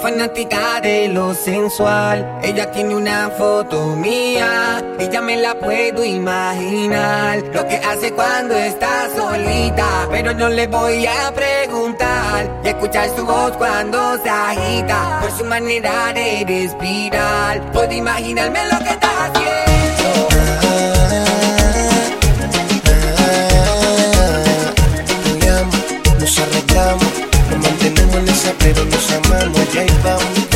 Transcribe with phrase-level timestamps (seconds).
[0.00, 2.40] fanática de lo sensual.
[2.42, 7.42] Ella tiene una foto mía, ella me la puedo imaginar.
[7.52, 12.60] Lo que hace cuando está solita, pero no le voy a preguntar.
[12.64, 17.72] Y escuchar su voz cuando se agita, por su manera de respirar.
[17.72, 19.60] Puedo imaginarme lo que está haciendo
[29.40, 30.49] como J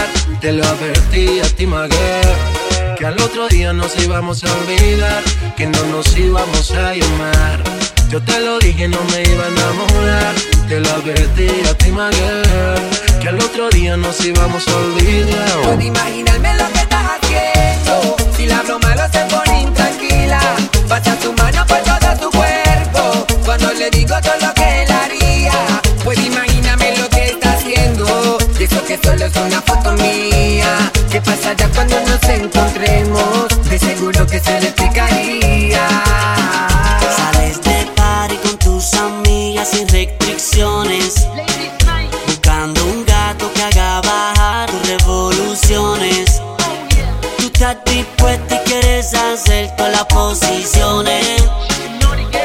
[0.00, 3.74] Arreglamos, nos mantenemos en esa, pero nos amamos, ya vamos.
[3.74, 5.22] nos íbamos a olvidar,
[5.56, 7.62] que no nos íbamos a llamar.
[8.10, 10.34] Yo te lo dije, no me iba a enamorar.
[10.68, 15.60] Te lo advertí a ti, girl, que al otro día nos íbamos a olvidar.
[15.62, 18.16] Puedo imaginarme lo que estás haciendo.
[18.36, 20.40] Si la hablo malo se pone intranquila.
[20.88, 21.32] Pasa tu
[28.64, 30.92] eso que solo es una foto mía.
[31.10, 33.48] ¿Qué pasa ya cuando nos encontremos?
[33.70, 35.88] De seguro que se le explicaría.
[37.16, 41.26] Sales de party con tus amigas sin restricciones.
[42.26, 46.42] Buscando un gato que haga bajar tus revoluciones.
[47.38, 51.44] Tú estás dispuesta y quieres hacer todas las posiciones.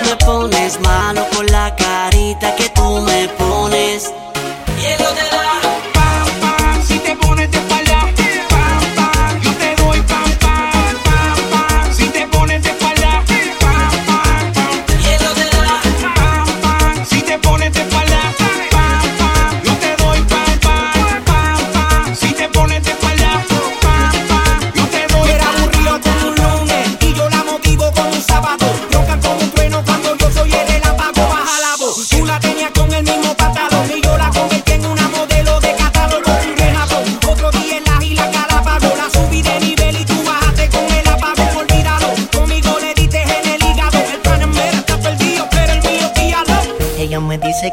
[0.04, 2.70] Me pones malo con la carita que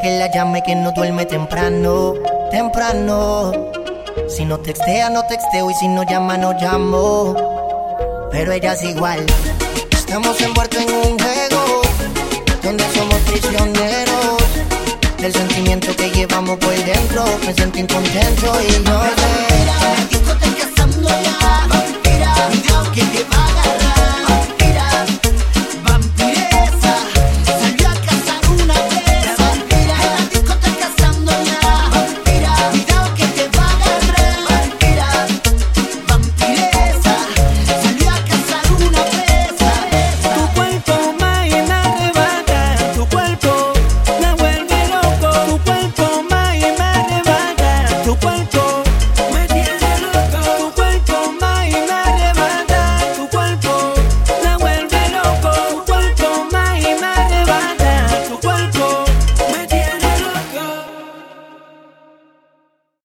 [0.02, 2.14] que la llame que no duerme temprano,
[2.50, 3.52] temprano.
[4.28, 7.36] Si no textea, no texteo y si no llama, no llamo.
[8.30, 9.24] Pero ella es igual.
[9.90, 11.82] Estamos envueltos en un juego
[12.62, 14.11] donde somos prisioneros
[15.22, 17.24] del sentimiento que llevamos por dentro.
[17.46, 20.11] Me siento incontento y que te